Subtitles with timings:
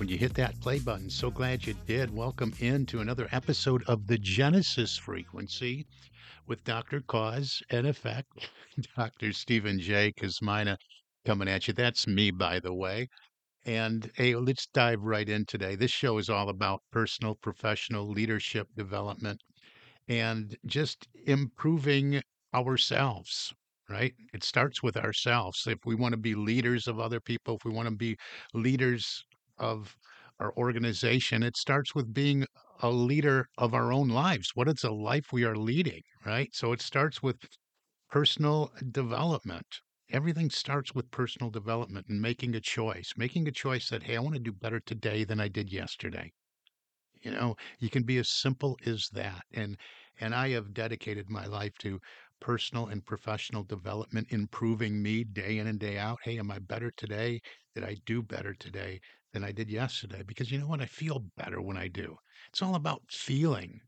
[0.00, 1.10] when you hit that play button.
[1.10, 2.10] So glad you did.
[2.16, 5.86] Welcome into another episode of the Genesis Frequency
[6.46, 7.02] with Dr.
[7.02, 8.48] Cause and Effect,
[8.96, 9.34] Dr.
[9.34, 10.10] Stephen J.
[10.18, 10.78] Kosmyna
[11.26, 11.74] coming at you.
[11.74, 13.08] That's me, by the way.
[13.66, 15.74] And hey, let's dive right in today.
[15.74, 19.42] This show is all about personal, professional leadership development
[20.08, 22.22] and just improving
[22.54, 23.52] ourselves
[23.90, 24.14] right?
[24.32, 25.66] It starts with ourselves.
[25.66, 28.16] If we want to be leaders of other people, if we want to be
[28.54, 29.24] leaders
[29.60, 29.96] of
[30.40, 32.46] our organization, it starts with being
[32.80, 34.50] a leader of our own lives.
[34.54, 36.54] What is a life we are leading, right?
[36.54, 37.38] So it starts with
[38.10, 39.80] personal development.
[40.10, 44.20] Everything starts with personal development and making a choice, making a choice that, hey, I
[44.20, 46.32] want to do better today than I did yesterday.
[47.22, 49.44] You know, you can be as simple as that.
[49.52, 49.78] And
[50.18, 52.00] and I have dedicated my life to
[52.40, 56.18] personal and professional development, improving me day in and day out.
[56.24, 57.40] Hey, am I better today?
[57.74, 59.00] Did I do better today?
[59.32, 60.80] Than I did yesterday because you know what?
[60.80, 62.16] I feel better when I do.
[62.48, 63.80] It's all about feeling,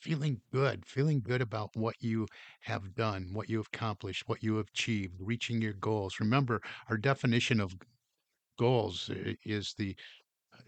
[0.00, 2.26] feeling good, feeling good about what you
[2.60, 6.20] have done, what you have accomplished, what you have achieved, reaching your goals.
[6.20, 7.74] Remember, our definition of
[8.58, 9.10] goals
[9.44, 9.96] is the
[10.54, 10.58] uh,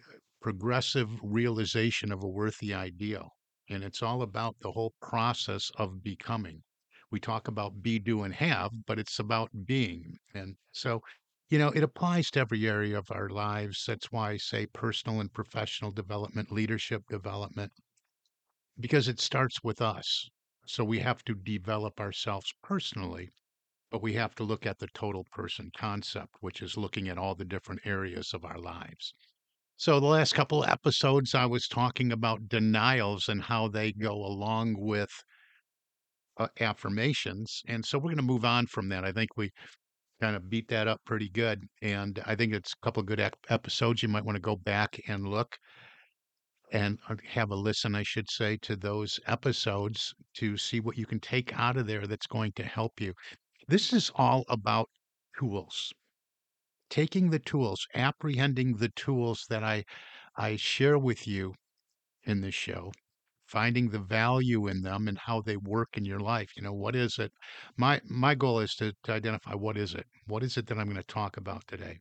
[0.41, 3.31] progressive realization of a worthy ideal.
[3.71, 6.63] And it's all about the whole process of becoming.
[7.11, 10.19] We talk about be, do, and have, but it's about being.
[10.35, 11.01] And so
[11.55, 13.85] you know, it applies to every area of our lives.
[13.87, 17.71] That's why I say personal and professional development, leadership development,
[18.81, 20.29] because it starts with us.
[20.67, 23.31] So we have to develop ourselves personally,
[23.93, 27.37] but we have to look at the total person concept, which is looking at all
[27.37, 29.15] the different areas of our lives.
[29.77, 34.75] So the last couple episodes, I was talking about denials and how they go along
[34.77, 35.11] with
[36.37, 37.63] uh, affirmations.
[37.69, 39.05] And so we're going to move on from that.
[39.05, 39.53] I think we
[40.25, 41.69] kind of beat that up pretty good.
[41.83, 44.03] And I think it's a couple of good ep- episodes.
[44.03, 45.59] You might want to go back and look
[46.73, 51.05] and uh, have a listen, I should say, to those episodes to see what you
[51.05, 53.13] can take out of there that's going to help you.
[53.69, 54.89] This is all about
[55.39, 55.93] tools.
[56.89, 59.85] Taking the tools, apprehending the tools that I
[60.37, 61.55] I share with you
[62.25, 62.93] in this show
[63.55, 66.51] finding the value in them and how they work in your life.
[66.57, 67.31] You know, what is it?
[67.77, 70.07] My my goal is to, to identify what is it?
[70.27, 72.01] What is it that I'm going to talk about today?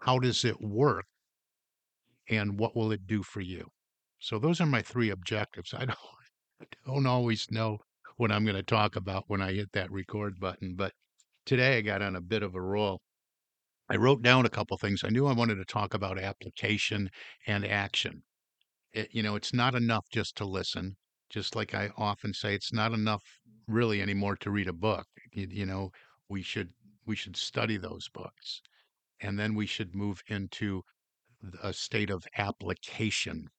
[0.00, 1.06] How does it work?
[2.28, 3.66] And what will it do for you?
[4.18, 5.72] So those are my three objectives.
[5.76, 5.98] I don't
[6.60, 7.78] I don't always know
[8.18, 10.92] what I'm going to talk about when I hit that record button, but
[11.46, 13.00] today I got on a bit of a roll.
[13.88, 15.02] I wrote down a couple things.
[15.02, 17.10] I knew I wanted to talk about application
[17.46, 18.22] and action
[18.92, 20.96] it, you know, it's not enough just to listen.
[21.28, 23.22] Just like I often say, it's not enough
[23.66, 25.06] really anymore to read a book.
[25.32, 25.90] You, you know,
[26.28, 26.72] we should
[27.06, 28.62] we should study those books,
[29.20, 30.82] and then we should move into
[31.62, 33.50] a state of application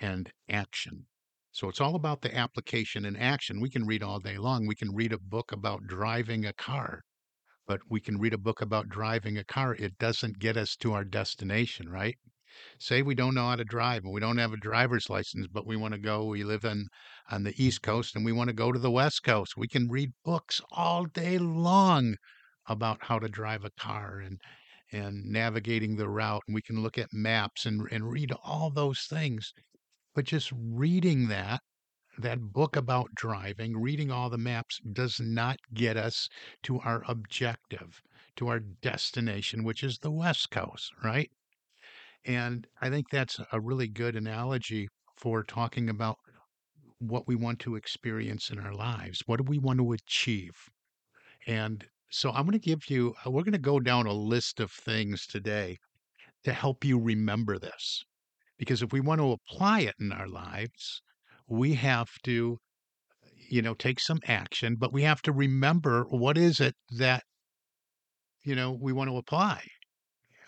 [0.00, 1.06] and action.
[1.50, 3.60] So it's all about the application and action.
[3.60, 4.66] We can read all day long.
[4.66, 7.02] We can read a book about driving a car,
[7.66, 9.74] but we can read a book about driving a car.
[9.76, 12.18] It doesn't get us to our destination, right?
[12.78, 15.66] Say we don't know how to drive and we don't have a driver's license, but
[15.66, 16.86] we want to go, we live in
[17.30, 19.56] on the East Coast and we want to go to the West Coast.
[19.56, 22.16] We can read books all day long
[22.66, 24.40] about how to drive a car and
[24.92, 26.42] and navigating the route.
[26.46, 29.52] And we can look at maps and, and read all those things.
[30.14, 31.60] But just reading that,
[32.18, 36.28] that book about driving, reading all the maps does not get us
[36.62, 38.00] to our objective,
[38.36, 41.30] to our destination, which is the West Coast, right?
[42.26, 46.16] And I think that's a really good analogy for talking about
[46.98, 49.22] what we want to experience in our lives.
[49.26, 50.54] What do we want to achieve?
[51.46, 54.60] And so I'm going to give you, uh, we're going to go down a list
[54.60, 55.76] of things today
[56.44, 58.04] to help you remember this.
[58.58, 61.02] Because if we want to apply it in our lives,
[61.48, 62.58] we have to,
[63.50, 67.24] you know, take some action, but we have to remember what is it that,
[68.44, 69.62] you know, we want to apply.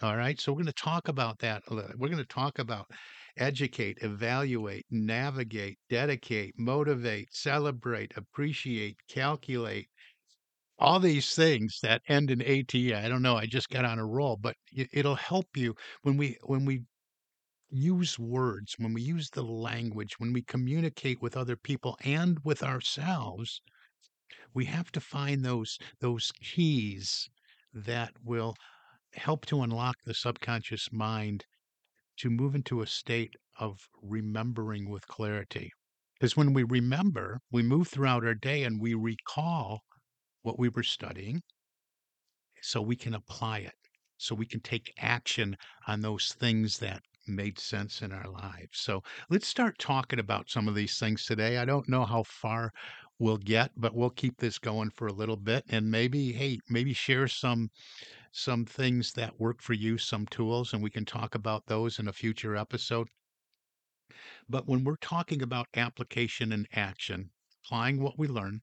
[0.00, 0.40] All right.
[0.40, 1.62] So we're going to talk about that.
[1.68, 1.90] a little.
[1.96, 2.90] We're going to talk about
[3.36, 9.88] educate, evaluate, navigate, dedicate, motivate, celebrate, appreciate, calculate,
[10.78, 12.74] all these things that end in AT.
[12.74, 13.36] I don't know.
[13.36, 16.82] I just got on a roll, but it, it'll help you when we when we
[17.70, 22.62] use words, when we use the language, when we communicate with other people and with
[22.62, 23.62] ourselves,
[24.54, 27.30] we have to find those those keys
[27.72, 28.56] that will
[29.16, 31.44] help to unlock the subconscious mind
[32.18, 35.70] to move into a state of remembering with clarity.
[36.14, 39.80] Because when we remember, we move throughout our day and we recall
[40.42, 41.42] what we were studying
[42.62, 43.74] so we can apply it,
[44.16, 48.78] so we can take action on those things that made sense in our lives.
[48.78, 51.58] So let's start talking about some of these things today.
[51.58, 52.70] I don't know how far
[53.18, 56.92] we'll get, but we'll keep this going for a little bit and maybe hey, maybe
[56.92, 57.68] share some
[58.36, 62.06] some things that work for you, some tools and we can talk about those in
[62.06, 63.08] a future episode.
[64.48, 67.30] But when we're talking about application and action,
[67.62, 68.62] applying what we learn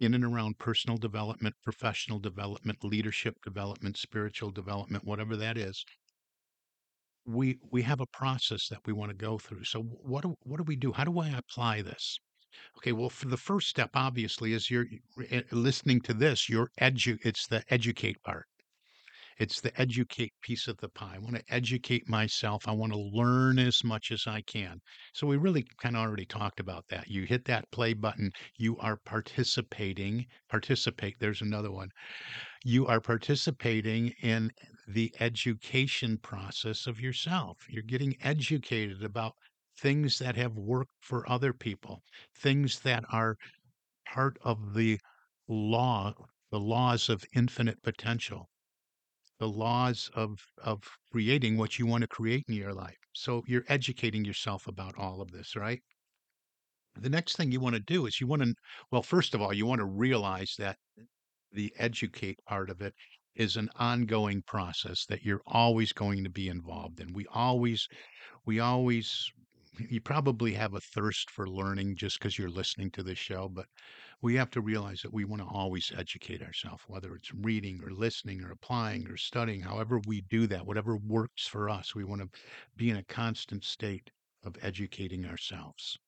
[0.00, 5.84] in and around personal development, professional development, leadership development, spiritual development, whatever that is,
[7.24, 9.64] we we have a process that we want to go through.
[9.64, 10.92] So what do what do we do?
[10.92, 12.18] How do I apply this?
[12.78, 14.86] Okay, well, for the first step, obviously, is you're
[15.30, 16.48] eh, listening to this.
[16.48, 17.18] You're edu.
[17.24, 18.46] It's the educate part.
[19.38, 21.16] It's the educate piece of the pie.
[21.16, 22.68] I want to educate myself.
[22.68, 24.80] I want to learn as much as I can.
[25.14, 27.08] So we really kind of already talked about that.
[27.08, 28.30] You hit that play button.
[28.58, 30.26] You are participating.
[30.48, 31.16] Participate.
[31.20, 31.90] There's another one
[32.64, 34.50] you are participating in
[34.86, 37.66] the education process of yourself.
[37.68, 39.34] You're getting educated about
[39.80, 42.02] things that have worked for other people,
[42.36, 43.36] things that are
[44.06, 44.98] part of the
[45.48, 46.14] law,
[46.50, 48.48] the laws of infinite potential,
[49.38, 50.82] the laws of of
[51.12, 52.98] creating what you want to create in your life.
[53.14, 55.82] So you're educating yourself about all of this, right?
[56.96, 58.54] The next thing you want to do is you want to,
[58.90, 60.76] well, first of all, you want to realize that
[61.52, 62.94] the educate part of it
[63.34, 67.12] is an ongoing process that you're always going to be involved in.
[67.12, 67.88] We always,
[68.44, 69.30] we always,
[69.78, 73.66] you probably have a thirst for learning just because you're listening to this show, but
[74.22, 77.90] we have to realize that we want to always educate ourselves, whether it's reading or
[77.90, 82.20] listening or applying or studying, however we do that, whatever works for us, we want
[82.20, 82.28] to
[82.76, 84.10] be in a constant state
[84.44, 85.98] of educating ourselves.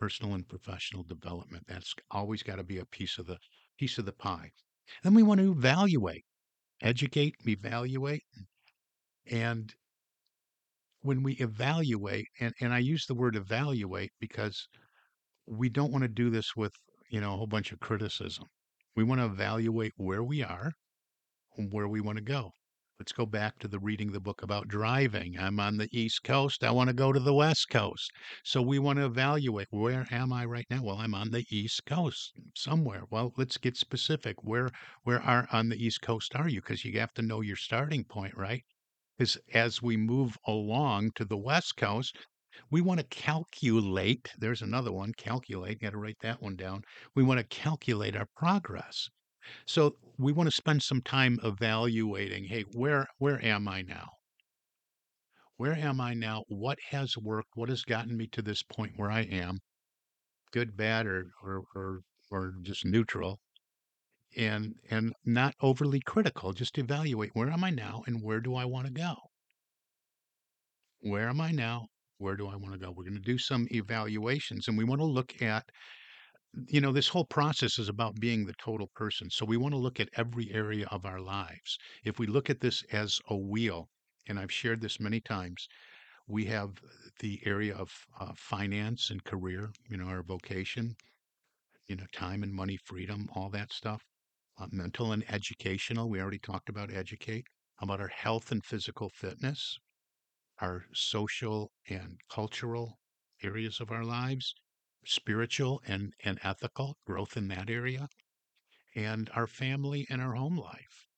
[0.00, 1.64] Personal and professional development.
[1.68, 3.38] That's always got to be a piece of the
[3.78, 4.50] piece of the pie.
[5.02, 6.24] Then we want to evaluate,
[6.82, 8.24] educate, evaluate.
[9.30, 9.74] And
[11.04, 14.68] when we evaluate, and, and I use the word evaluate because
[15.46, 16.74] we don't want to do this with,
[17.10, 18.46] you know, a whole bunch of criticism.
[18.96, 20.72] We want to evaluate where we are
[21.56, 22.52] and where we want to go.
[23.00, 25.38] Let's go back to the reading the book about driving.
[25.38, 26.62] I'm on the East Coast.
[26.62, 28.12] I want to go to the West Coast.
[28.44, 30.82] So we want to evaluate where am I right now?
[30.84, 33.04] Well, I'm on the East Coast somewhere.
[33.10, 34.44] Well, let's get specific.
[34.44, 34.70] Where
[35.02, 36.60] where are on the East Coast are you?
[36.60, 38.64] Because you have to know your starting point, right?
[39.18, 42.16] Because as we move along to the West Coast,
[42.70, 44.32] we want to calculate.
[44.38, 45.80] There's another one, calculate.
[45.80, 46.82] Got to write that one down.
[47.14, 49.08] We want to calculate our progress.
[49.66, 54.08] So we want to spend some time evaluating, hey, where where am I now?
[55.56, 56.44] Where am I now?
[56.46, 57.56] What has worked?
[57.56, 59.58] What has gotten me to this point where I am?
[60.52, 63.40] Good, bad, or or or, or just neutral.
[64.36, 66.52] And and not overly critical.
[66.52, 69.14] Just evaluate where am I now and where do I want to go?
[71.00, 71.88] Where am I now?
[72.18, 72.90] Where do I want to go?
[72.90, 75.64] We're going to do some evaluations and we want to look at
[76.68, 79.28] you know, this whole process is about being the total person.
[79.30, 81.78] So we want to look at every area of our lives.
[82.04, 83.88] If we look at this as a wheel,
[84.28, 85.68] and I've shared this many times,
[86.26, 86.80] we have
[87.18, 90.96] the area of uh, finance and career, you know, our vocation,
[91.88, 94.02] you know, time and money, freedom, all that stuff.
[94.56, 96.08] Uh, mental and educational.
[96.08, 97.46] We already talked about educate.
[97.80, 99.78] About our health and physical fitness,
[100.60, 103.00] our social and cultural
[103.42, 104.54] areas of our lives,
[105.04, 108.08] spiritual and, and ethical growth in that area,
[108.94, 111.08] and our family and our home life.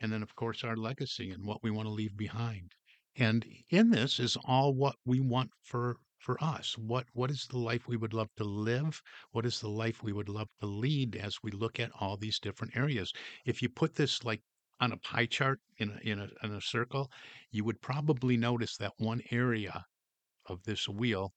[0.00, 2.72] And then, of course, our legacy and what we want to leave behind.
[3.16, 6.78] And in this is all what we want for for us.
[6.78, 9.02] What what is the life we would love to live?
[9.32, 12.38] What is the life we would love to lead as we look at all these
[12.38, 13.12] different areas?
[13.44, 14.42] If you put this like
[14.80, 17.10] on a pie chart in a, in a, in a circle,
[17.50, 19.84] you would probably notice that one area
[20.46, 21.32] of this wheel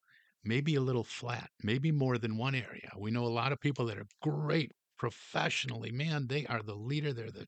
[0.45, 2.91] maybe a little flat, maybe more than one area.
[2.97, 5.91] We know a lot of people that are great professionally.
[5.91, 7.11] Man, they are the leader.
[7.13, 7.47] They're the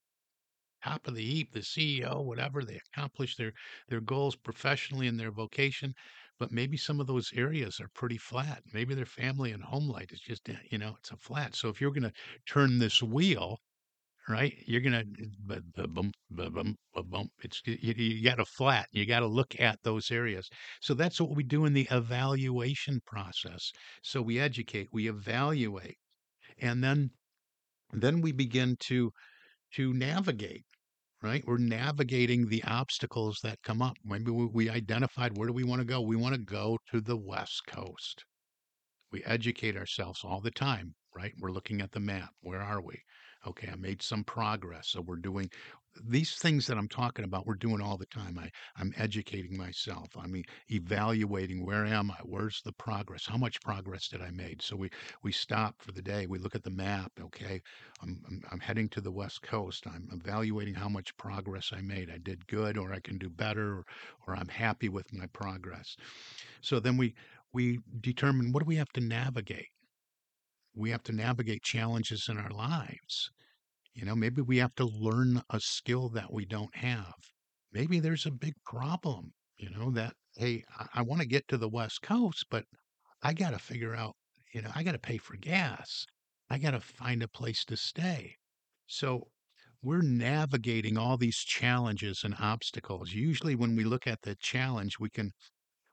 [0.84, 2.64] top of the heap, the CEO, whatever.
[2.64, 3.54] They accomplish their
[3.88, 5.94] their goals professionally in their vocation,
[6.40, 8.64] but maybe some of those areas are pretty flat.
[8.74, 11.56] Maybe their family and home life is just, eh, you know, it's a flat.
[11.56, 12.14] So if you're going to
[12.48, 13.60] turn this wheel,
[14.30, 16.78] right, you're going to bump, bump,
[17.10, 17.32] bump.
[17.44, 18.88] It's you, you got a flat.
[18.92, 20.50] You got to look at those areas.
[20.82, 23.72] So that's what we do in the evaluation process.
[24.04, 25.98] So we educate, we evaluate,
[26.60, 27.12] and then
[27.92, 29.12] then we begin to
[29.76, 30.66] to navigate
[31.22, 31.44] right?
[31.46, 33.96] We're navigating the obstacles that come up.
[34.06, 36.02] Maybe we, identified where do we want to go?
[36.02, 38.24] We want to go to the West Coast.
[39.12, 41.34] We educate ourselves all the time, right?
[41.40, 42.30] We're looking at the map.
[42.42, 43.02] Where are we?
[43.48, 44.90] Okay, I made some progress.
[44.90, 45.50] So we're doing
[46.06, 48.38] these things that I'm talking about, we're doing all the time.
[48.40, 50.10] I, I'm educating myself.
[50.18, 52.18] I'm evaluating where am I?
[52.24, 53.26] Where's the progress?
[53.26, 54.62] How much progress did I make?
[54.62, 54.90] So we,
[55.24, 56.28] we stop for the day.
[56.28, 57.12] We look at the map.
[57.20, 57.62] Okay,
[58.02, 59.86] I'm, I'm, I'm heading to the West Coast.
[59.88, 62.10] I'm evaluating how much progress I made.
[62.10, 63.86] I did good, or I can do better, or,
[64.28, 65.96] or I'm happy with my progress.
[66.62, 67.16] So then we
[67.54, 69.70] we determine what do we have to navigate.
[70.76, 73.32] We have to navigate challenges in our lives.
[73.98, 77.16] You know, maybe we have to learn a skill that we don't have.
[77.72, 81.58] Maybe there's a big problem, you know, that, hey, I, I want to get to
[81.58, 82.66] the West Coast, but
[83.24, 84.16] I got to figure out,
[84.54, 86.06] you know, I got to pay for gas.
[86.50, 88.36] I got to find a place to stay.
[88.86, 89.30] So
[89.82, 93.14] we're navigating all these challenges and obstacles.
[93.14, 95.32] Usually, when we look at the challenge, we can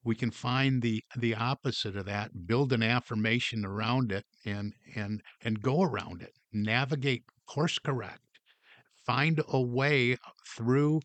[0.05, 5.23] we can find the the opposite of that build an affirmation around it and and
[5.43, 8.21] and go around it navigate course correct.
[9.07, 11.01] Find a way through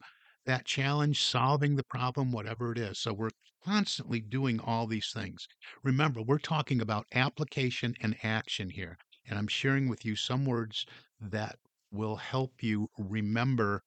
[0.45, 2.99] that challenge solving the problem whatever it is.
[2.99, 3.29] So we're
[3.63, 5.47] constantly doing all these things.
[5.83, 10.85] Remember we're talking about application and action here and i'm sharing with you some words
[11.19, 11.59] that
[11.91, 13.83] will help you remember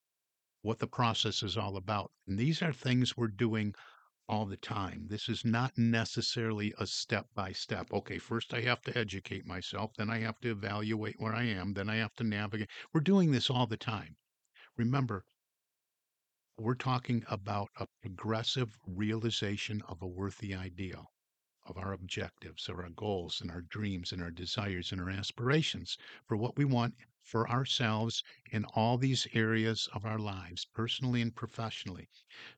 [0.62, 2.12] what the process is all about.
[2.26, 3.74] And these are things we're doing
[4.28, 5.06] all the time.
[5.08, 7.92] This is not necessarily a step by step.
[7.92, 11.74] Okay, first I have to educate myself, then I have to evaluate where I am,
[11.74, 12.70] then I have to navigate.
[12.92, 14.16] We're doing this all the time.
[14.76, 15.24] Remember,
[16.58, 21.06] we're talking about a progressive realization of a worthy ideal,
[21.66, 25.96] of our objectives, of our goals, and our dreams, and our desires, and our aspirations
[26.26, 31.34] for what we want for ourselves in all these areas of our lives, personally and
[31.34, 32.08] professionally.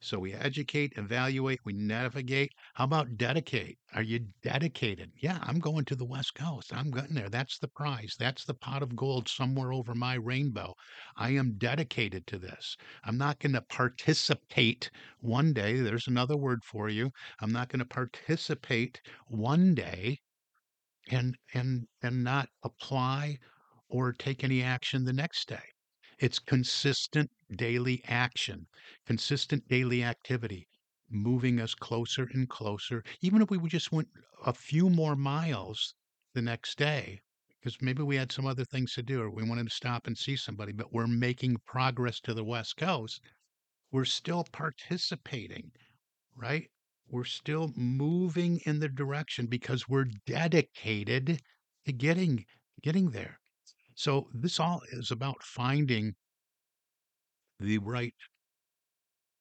[0.00, 2.52] So we educate, evaluate, we navigate.
[2.74, 3.78] How about dedicate?
[3.92, 5.12] Are you dedicated?
[5.16, 6.72] Yeah, I'm going to the West Coast.
[6.72, 7.28] I'm getting there.
[7.28, 8.14] That's the prize.
[8.18, 10.74] That's the pot of gold somewhere over my rainbow.
[11.16, 12.76] I am dedicated to this.
[13.02, 15.80] I'm not going to participate one day.
[15.80, 17.10] There's another word for you.
[17.40, 20.20] I'm not going to participate one day
[21.10, 23.38] and and and not apply
[23.94, 25.62] or take any action the next day.
[26.18, 28.66] It's consistent daily action,
[29.06, 30.66] consistent daily activity,
[31.08, 33.04] moving us closer and closer.
[33.20, 34.08] Even if we just went
[34.44, 35.94] a few more miles
[36.34, 37.20] the next day,
[37.60, 40.18] because maybe we had some other things to do or we wanted to stop and
[40.18, 43.20] see somebody, but we're making progress to the West Coast,
[43.92, 45.70] we're still participating,
[46.36, 46.70] right?
[47.08, 51.42] We're still moving in the direction because we're dedicated
[51.86, 52.46] to getting
[52.82, 53.40] getting there.
[53.94, 56.14] So this all is about finding
[57.60, 58.14] the right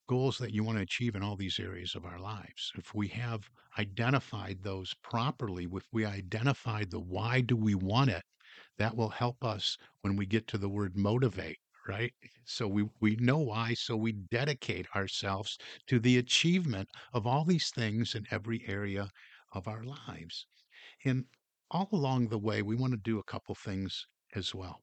[0.08, 2.72] goals that you want to achieve in all these areas of our lives.
[2.76, 8.24] If we have identified those properly, if we identified the why do we want it,
[8.78, 11.58] that will help us when we get to the word motivate,
[11.88, 12.14] right?
[12.46, 15.58] So we, we know why, so we dedicate ourselves
[15.88, 19.10] to the achievement of all these things in every area
[19.54, 20.46] of our lives.
[21.06, 21.26] And
[21.72, 24.82] all along the way, we want to do a couple things as well.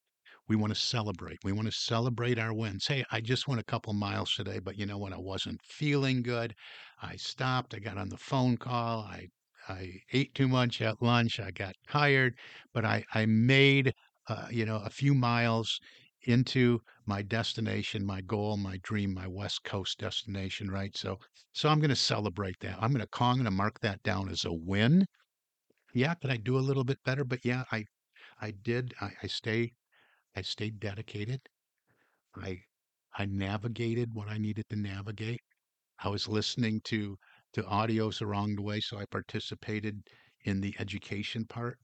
[0.48, 1.38] We want to celebrate.
[1.44, 2.86] We want to celebrate our wins.
[2.86, 5.12] Hey, I just went a couple miles today, but you know what?
[5.12, 6.54] I wasn't feeling good.
[7.00, 7.74] I stopped.
[7.74, 9.00] I got on the phone call.
[9.02, 9.28] I
[9.68, 11.38] I ate too much at lunch.
[11.40, 12.38] I got tired,
[12.72, 13.92] but I I made
[14.28, 15.80] uh, you know a few miles
[16.22, 20.96] into my destination, my goal, my dream, my West Coast destination, right?
[20.96, 21.18] So
[21.52, 22.76] so I'm going to celebrate that.
[22.82, 23.24] I'm going to.
[23.24, 25.06] I'm going to mark that down as a win.
[25.94, 27.24] Yeah, could I do a little bit better?
[27.24, 27.84] But yeah, I
[28.40, 28.94] I did.
[29.00, 29.74] I, I stay.
[30.36, 31.48] I stayed dedicated.
[32.36, 32.64] I
[33.16, 35.42] I navigated what I needed to navigate.
[36.00, 37.18] I was listening to
[37.54, 40.08] to audios along the way, so I participated
[40.42, 41.78] in the education part.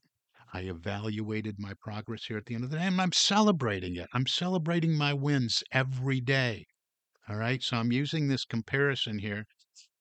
[0.53, 4.09] I evaluated my progress here at the end of the day, and I'm celebrating it.
[4.13, 6.65] I'm celebrating my wins every day.
[7.29, 7.63] All right.
[7.63, 9.45] So I'm using this comparison here,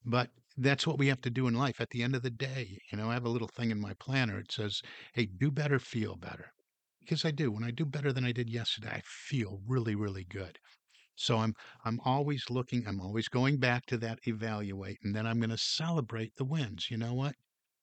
[0.04, 1.80] but that's what we have to do in life.
[1.80, 3.94] At the end of the day, you know, I have a little thing in my
[3.94, 4.38] planner.
[4.38, 4.82] It says,
[5.14, 6.52] "Hey, do better, feel better."
[7.00, 7.50] Because I do.
[7.52, 10.58] When I do better than I did yesterday, I feel really, really good.
[11.16, 15.40] So I'm I'm always looking, I'm always going back to that evaluate, and then I'm
[15.40, 16.90] going to celebrate the wins.
[16.90, 17.34] You know what?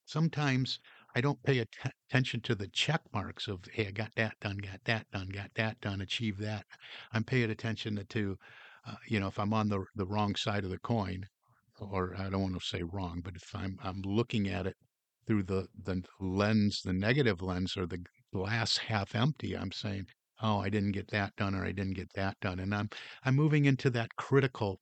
[0.05, 0.79] Sometimes
[1.15, 4.57] I don't pay atten- attention to the check marks of, hey, I got that done,
[4.57, 6.65] got that done, got that done, achieve that.
[7.11, 8.37] I'm paying attention to,
[8.85, 11.27] uh, you know, if I'm on the the wrong side of the coin,
[11.91, 14.77] or I don't want to say wrong, but if I'm I'm looking at it
[15.27, 20.05] through the the lens, the negative lens, or the glass half empty, I'm saying,
[20.41, 22.89] oh, I didn't get that done, or I didn't get that done, and I'm
[23.25, 24.79] I'm moving into that critical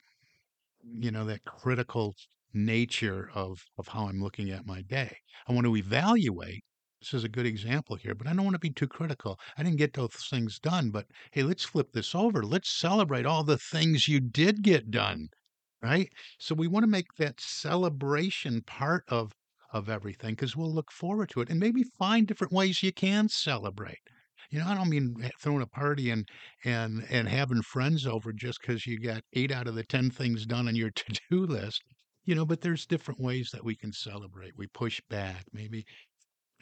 [0.83, 2.15] you know, that critical
[2.53, 5.17] nature of of how I'm looking at my day.
[5.47, 6.63] I want to evaluate.
[6.99, 9.39] This is a good example here, but I don't want to be too critical.
[9.57, 12.43] I didn't get those things done, but hey, let's flip this over.
[12.43, 15.29] Let's celebrate all the things you did get done,
[15.81, 16.11] right?
[16.39, 19.33] So we want to make that celebration part of
[19.73, 23.29] of everything because we'll look forward to it and maybe find different ways you can
[23.29, 23.99] celebrate.
[24.49, 26.27] You know, I don't mean eh, throwing a party and
[26.65, 30.45] and and having friends over just because you got eight out of the 10 things
[30.45, 31.81] done on your to-do list.
[32.25, 34.53] You know, but there's different ways that we can celebrate.
[34.57, 35.45] We push back.
[35.53, 35.85] Maybe,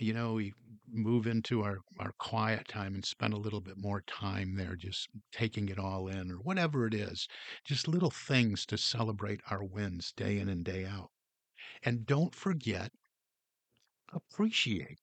[0.01, 0.53] you know, we
[0.91, 5.09] move into our our quiet time and spend a little bit more time there just
[5.31, 7.27] taking it all in or whatever it is.
[7.65, 11.11] Just little things to celebrate our wins day in and day out.
[11.83, 12.91] And don't forget,
[14.13, 14.99] appreciate.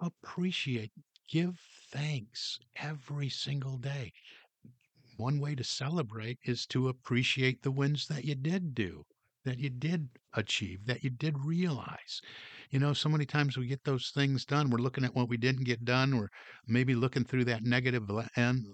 [0.00, 0.92] Appreciate.
[1.28, 1.58] Give
[1.90, 4.12] thanks every single day.
[5.16, 9.04] one way to celebrate is to appreciate the wins that you did do,
[9.48, 12.20] that you did achieve, that you did realize.
[12.70, 14.70] You know, so many times we get those things done.
[14.70, 16.16] We're looking at what we didn't get done.
[16.16, 16.28] We're
[16.66, 18.08] maybe looking through that negative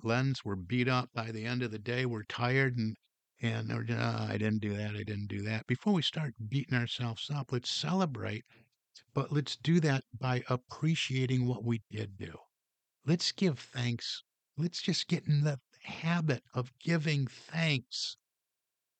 [0.03, 0.45] lens.
[0.45, 2.05] We're beat up by the end of the day.
[2.07, 2.97] We're tired and
[3.41, 4.97] and "Ah, I didn't do that.
[4.97, 5.67] I didn't do that.
[5.67, 8.45] Before we start beating ourselves up, let's celebrate,
[9.15, 12.39] but let's do that by appreciating what we did do.
[13.07, 14.23] Let's give thanks.
[14.57, 18.17] Let's just get in the habit of giving thanks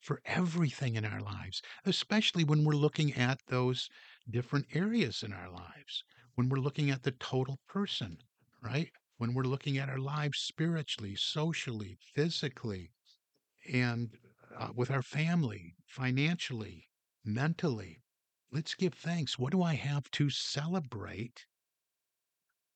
[0.05, 3.89] for everything in our lives, especially when we're looking at those
[4.31, 8.19] different areas in our lives, when we're looking at the total person,
[8.63, 8.91] right?
[9.17, 12.91] When we're looking at our lives spiritually, socially, physically,
[13.73, 14.11] and
[14.55, 16.91] uh, with our family, financially,
[17.25, 18.03] mentally.
[18.53, 19.39] Let's give thanks.
[19.39, 21.47] What do I have to celebrate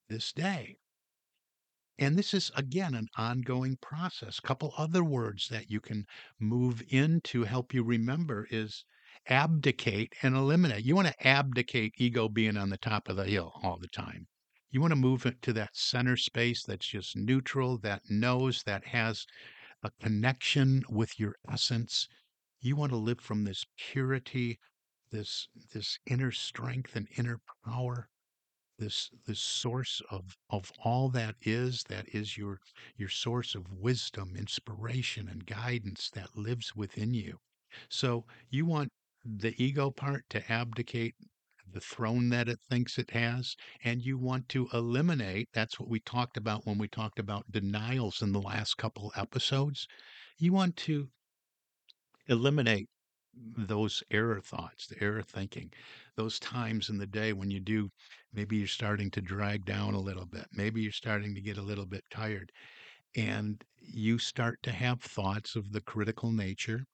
[0.08, 0.78] this day?
[1.98, 4.38] And this is again an ongoing process.
[4.38, 6.06] A couple other words that you can
[6.38, 8.84] move in to help you remember is
[9.26, 10.84] abdicate and eliminate.
[10.84, 14.28] You want to abdicate ego being on the top of the hill all the time.
[14.70, 18.86] You want to move it to that center space that's just neutral, that knows, that
[18.86, 19.26] has
[19.82, 22.06] a connection with your essence.
[22.60, 24.60] You want to live from this purity,
[25.10, 28.08] this this inner strength and inner power
[28.78, 32.60] this this source of of all that is that is your
[32.96, 37.40] your source of wisdom inspiration and guidance that lives within you.
[37.90, 38.92] So you want
[39.24, 41.14] the ego part to abdicate
[41.70, 46.00] the throne that it thinks it has and you want to eliminate that's what we
[46.00, 49.86] talked about when we talked about denials in the last couple episodes
[50.38, 51.10] you want to
[52.28, 52.88] eliminate
[53.56, 55.72] those error thoughts, the error thinking,
[56.16, 57.90] those times in the day when you do,
[58.32, 61.62] maybe you're starting to drag down a little bit, maybe you're starting to get a
[61.62, 62.52] little bit tired,
[63.16, 66.86] and you start to have thoughts of the critical nature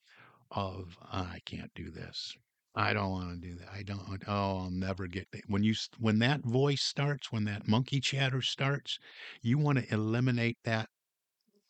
[0.50, 2.34] of, "Ah, I can't do this.
[2.74, 3.70] I don't want to do that.
[3.70, 5.42] I don't, oh, I'll never get that.
[5.48, 8.98] When you, when that voice starts, when that monkey chatter starts,
[9.42, 10.90] you want to eliminate that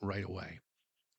[0.00, 0.60] right away.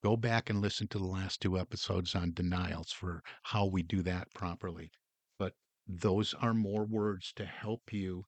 [0.06, 4.02] Go back and listen to the last two episodes on denials for how we do
[4.02, 4.92] that properly.
[5.36, 8.24] But those are more words to help you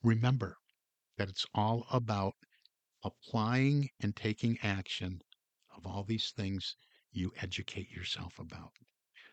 [0.00, 0.58] remember
[1.16, 2.34] that it's all about
[3.02, 5.22] applying and taking action
[5.76, 6.76] of all these things
[7.10, 8.70] you educate yourself about.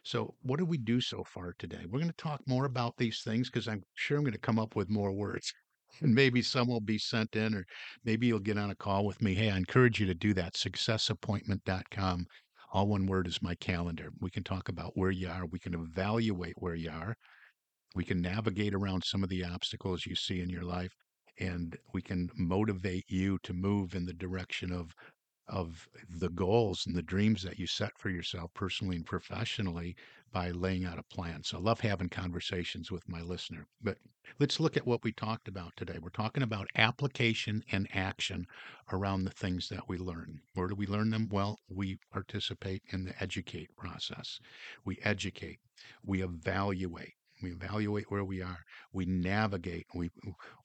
[0.01, 1.85] So, what did we do so far today?
[1.85, 4.57] We're going to talk more about these things because I'm sure I'm going to come
[4.57, 5.53] up with more words.
[6.01, 7.65] And maybe some will be sent in, or
[8.03, 9.33] maybe you'll get on a call with me.
[9.33, 10.55] Hey, I encourage you to do that.
[10.55, 12.25] Successappointment.com.
[12.73, 14.09] All one word is my calendar.
[14.19, 15.45] We can talk about where you are.
[15.45, 17.15] We can evaluate where you are.
[17.95, 20.91] We can navigate around some of the obstacles you see in your life,
[21.39, 24.91] and we can motivate you to move in the direction of
[25.47, 29.95] of the goals and the dreams that you set for yourself personally and professionally
[30.31, 31.43] by laying out a plan.
[31.43, 33.67] So I love having conversations with my listener.
[33.81, 33.97] But
[34.39, 35.97] let's look at what we talked about today.
[36.01, 38.45] We're talking about application and action
[38.91, 40.41] around the things that we learn.
[40.53, 41.29] Where do we learn them?
[41.31, 44.39] Well, we participate in the educate process.
[44.83, 45.59] We educate,
[46.03, 48.59] we evaluate, we evaluate where we are.
[48.93, 49.87] We navigate.
[49.93, 50.09] We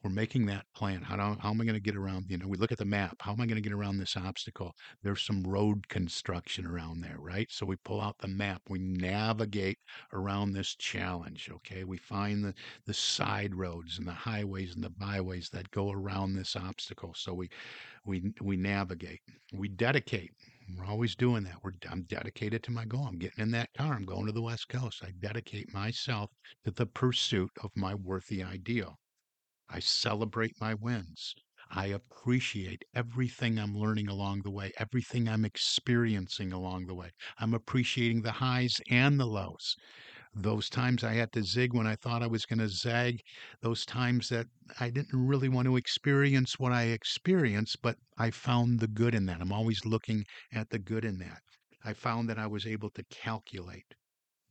[0.02, 1.02] we're making that plan.
[1.02, 2.26] How, do, how am I going to get around?
[2.28, 3.16] You know, we look at the map.
[3.20, 4.72] How am I going to get around this obstacle?
[5.02, 7.46] There's some road construction around there, right?
[7.50, 8.62] So we pull out the map.
[8.68, 9.78] We navigate
[10.12, 11.50] around this challenge.
[11.52, 12.54] Okay, we find the
[12.86, 17.12] the side roads and the highways and the byways that go around this obstacle.
[17.14, 17.50] So we
[18.04, 19.20] we we navigate.
[19.52, 20.30] We dedicate.
[20.78, 21.56] We're always doing that.
[21.62, 23.06] We're, I'm dedicated to my goal.
[23.06, 23.92] I'm getting in that car.
[23.94, 25.02] I'm going to the West Coast.
[25.04, 26.30] I dedicate myself
[26.64, 28.98] to the pursuit of my worthy ideal.
[29.70, 31.34] I celebrate my wins.
[31.70, 37.12] I appreciate everything I'm learning along the way, everything I'm experiencing along the way.
[37.38, 39.76] I'm appreciating the highs and the lows
[40.34, 43.20] those times I had to zig when I thought I was going to zag,
[43.62, 44.46] those times that
[44.78, 49.26] I didn't really want to experience what I experienced, but I found the good in
[49.26, 49.40] that.
[49.40, 51.42] I'm always looking at the good in that.
[51.84, 53.94] I found that I was able to calculate,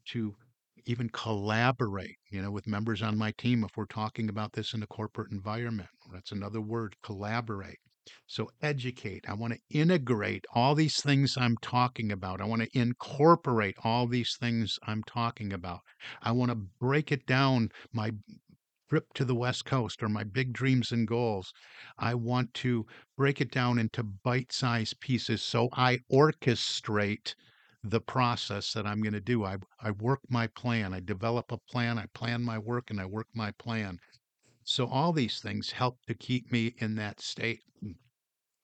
[0.07, 0.35] to
[0.85, 4.83] even collaborate, you know, with members on my team if we're talking about this in
[4.83, 5.89] a corporate environment.
[6.11, 7.79] That's another word, collaborate.
[8.25, 9.25] So, educate.
[9.27, 12.41] I want to integrate all these things I'm talking about.
[12.41, 15.81] I want to incorporate all these things I'm talking about.
[16.21, 18.11] I want to break it down, my
[18.89, 21.53] trip to the West Coast or my big dreams and goals.
[21.99, 27.35] I want to break it down into bite sized pieces so I orchestrate
[27.83, 29.45] the process that I'm going to do.
[29.45, 30.93] I, I work my plan.
[30.93, 31.97] I develop a plan.
[31.97, 33.97] I plan my work and I work my plan.
[34.63, 37.61] So all these things help to keep me in that state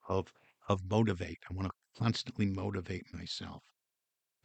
[0.08, 0.32] of
[0.67, 1.38] of motivate.
[1.49, 3.63] I want to constantly motivate myself.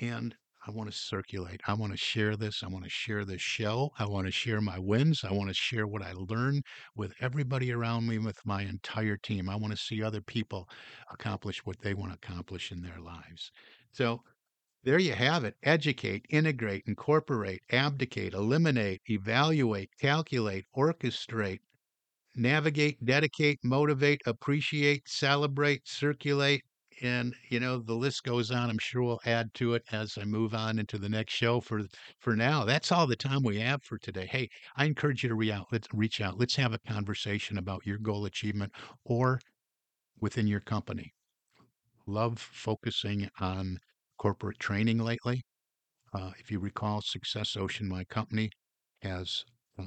[0.01, 0.35] And
[0.67, 1.61] I want to circulate.
[1.67, 2.63] I want to share this.
[2.63, 3.91] I want to share this show.
[3.99, 5.25] I want to share my wins.
[5.25, 6.63] I want to share what I learn
[6.95, 9.49] with everybody around me, with my entire team.
[9.49, 10.69] I want to see other people
[11.11, 13.51] accomplish what they want to accomplish in their lives.
[13.93, 14.21] So
[14.83, 15.57] there you have it.
[15.63, 21.61] Educate, integrate, incorporate, abdicate, eliminate, evaluate, calculate, orchestrate,
[22.37, 26.65] navigate, dedicate, motivate, appreciate, celebrate, circulate.
[27.03, 28.71] And you know the list goes on.
[28.71, 31.61] I'm sure we'll add to it as I move on into the next show.
[31.61, 31.83] For
[32.21, 34.27] for now, that's all the time we have for today.
[34.27, 35.67] Hey, I encourage you to reach out.
[35.73, 36.39] Let's reach out.
[36.39, 38.73] Let's have a conversation about your goal achievement
[39.05, 39.41] or
[40.21, 41.15] within your company.
[42.07, 43.79] Love focusing on
[44.21, 45.43] corporate training lately.
[46.13, 48.51] Uh, if you recall, Success Ocean, my company,
[49.01, 49.45] has
[49.79, 49.85] uh,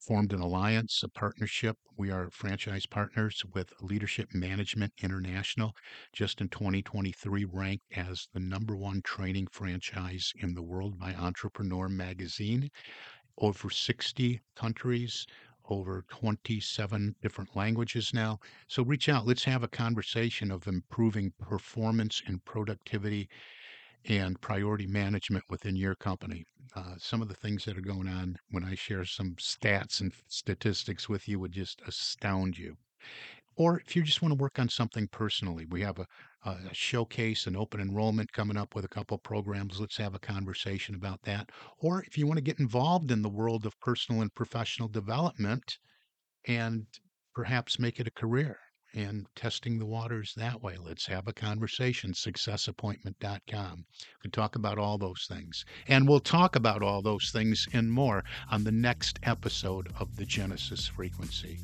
[0.00, 1.76] formed an alliance, a partnership.
[1.96, 5.70] We are franchise partners with Leadership Management International,
[6.12, 11.88] just in 2023 ranked as the number one training franchise in the world by Entrepreneur
[11.88, 12.68] Magazine.
[13.38, 15.24] Over 60 countries,
[15.72, 18.38] over 27 different languages now.
[18.68, 19.26] So reach out.
[19.26, 23.28] Let's have a conversation of improving performance and productivity
[24.06, 26.44] and priority management within your company.
[26.74, 30.12] Uh, some of the things that are going on when I share some stats and
[30.28, 32.76] statistics with you would just astound you.
[33.56, 36.06] Or if you just want to work on something personally, we have a,
[36.44, 39.78] a showcase, an open enrollment coming up with a couple programs.
[39.80, 41.50] Let's have a conversation about that.
[41.78, 45.78] Or if you want to get involved in the world of personal and professional development
[46.46, 46.86] and
[47.34, 48.58] perhaps make it a career,
[48.94, 50.76] and testing the waters that way.
[50.76, 52.12] Let's have a conversation.
[52.12, 53.84] Successappointment.com.
[53.88, 55.64] We can talk about all those things.
[55.88, 60.26] And we'll talk about all those things and more on the next episode of the
[60.26, 61.60] Genesis Frequency.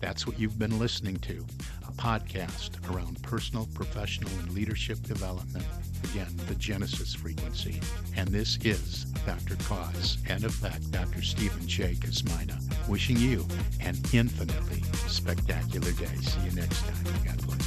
[0.00, 1.44] That's what you've been listening to
[1.86, 5.64] a podcast around personal, professional, and leadership development.
[6.04, 7.80] Again, the Genesis frequency.
[8.16, 9.56] And this is Dr.
[9.64, 11.22] Cause and Effect, Dr.
[11.22, 11.94] Stephen J.
[11.94, 13.46] Kosmyna, wishing you
[13.80, 16.16] an infinitely spectacular day.
[16.20, 17.04] See you next time.
[17.24, 17.61] God bless.